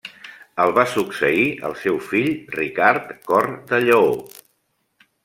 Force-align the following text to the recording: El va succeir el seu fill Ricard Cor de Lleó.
El 0.63 0.71
va 0.77 0.85
succeir 0.93 1.43
el 1.69 1.77
seu 1.81 1.99
fill 2.07 2.31
Ricard 2.55 3.13
Cor 3.29 3.47
de 3.73 3.83
Lleó. 3.85 4.09